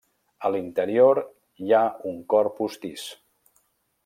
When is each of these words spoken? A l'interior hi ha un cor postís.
A 0.47 0.49
l'interior 0.53 1.21
hi 1.65 1.75
ha 1.75 1.83
un 2.13 2.19
cor 2.35 2.53
postís. 2.63 3.09